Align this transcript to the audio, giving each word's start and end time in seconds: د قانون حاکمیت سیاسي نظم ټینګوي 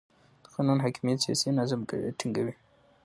د 0.43 0.45
قانون 0.53 0.79
حاکمیت 0.85 1.19
سیاسي 1.25 1.49
نظم 1.59 1.81
ټینګوي 2.19 2.55